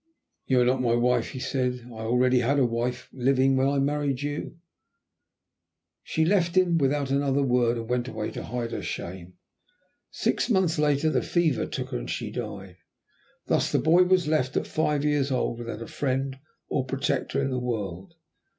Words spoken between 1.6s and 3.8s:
'I had already a wife living when I